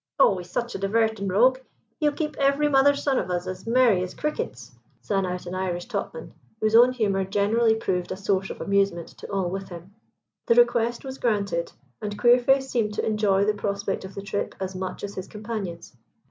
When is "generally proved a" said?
7.23-8.17